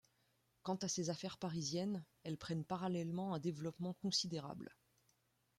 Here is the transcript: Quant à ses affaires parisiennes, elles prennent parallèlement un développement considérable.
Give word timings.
Quant 0.63 0.77
à 0.77 0.87
ses 0.87 1.11
affaires 1.11 1.37
parisiennes, 1.37 2.03
elles 2.23 2.39
prennent 2.39 2.65
parallèlement 2.65 3.35
un 3.35 3.39
développement 3.39 3.93
considérable. 3.93 4.75